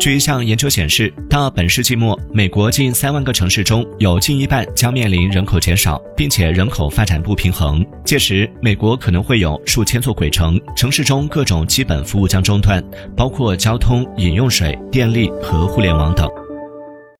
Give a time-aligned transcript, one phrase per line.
[0.00, 7.84] 据一项研究显示到本世纪末美国近三万个城市中有近一半将面临人口减少并且人口发展不平衡。
[8.02, 12.82] 届时美国可能会有数千座鬼城城市中各种基本服务将中断
[13.14, 16.39] 包括交通饮用水电力和互联网等。